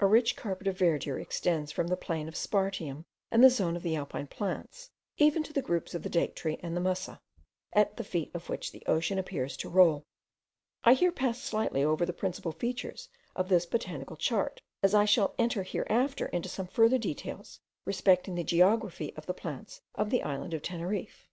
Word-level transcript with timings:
A 0.00 0.06
rich 0.06 0.36
carpet 0.36 0.66
of 0.66 0.76
verdure 0.76 1.18
extends 1.18 1.72
from 1.72 1.86
the 1.86 1.96
plain 1.96 2.28
of 2.28 2.34
spartium, 2.36 3.06
and 3.30 3.42
the 3.42 3.48
zone 3.48 3.76
of 3.76 3.82
the 3.82 3.96
alpine 3.96 4.26
plants 4.26 4.90
even 5.16 5.42
to 5.42 5.54
the 5.54 5.62
groups 5.62 5.94
of 5.94 6.02
the 6.02 6.10
date 6.10 6.36
tree 6.36 6.58
and 6.62 6.76
the 6.76 6.82
musa, 6.82 7.22
at 7.72 7.96
the 7.96 8.04
feet 8.04 8.30
of 8.34 8.50
which 8.50 8.72
the 8.72 8.82
ocean 8.84 9.18
appears 9.18 9.56
to 9.56 9.70
roll. 9.70 10.04
I 10.84 10.92
here 10.92 11.10
pass 11.10 11.40
slightly 11.40 11.82
over 11.82 12.04
the 12.04 12.12
principal 12.12 12.52
features 12.52 13.08
of 13.34 13.48
this 13.48 13.64
botanical 13.64 14.16
chart, 14.18 14.60
as 14.82 14.94
I 14.94 15.06
shall 15.06 15.34
enter 15.38 15.62
hereafter 15.62 16.26
into 16.26 16.50
some 16.50 16.66
farther 16.66 16.98
details 16.98 17.58
respecting 17.86 18.34
the 18.34 18.44
geography 18.44 19.14
of 19.16 19.24
the 19.24 19.32
plants 19.32 19.80
of 19.94 20.10
the 20.10 20.22
island 20.24 20.52
of 20.52 20.60
Teneriffe. 20.60 21.26